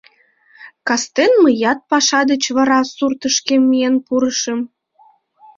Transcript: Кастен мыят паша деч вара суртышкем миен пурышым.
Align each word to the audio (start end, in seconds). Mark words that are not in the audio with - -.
Кастен 0.87 1.31
мыят 1.43 1.79
паша 1.89 2.21
деч 2.29 2.43
вара 2.55 2.79
суртышкем 2.95 3.61
миен 3.69 3.95
пурышым. 4.05 4.59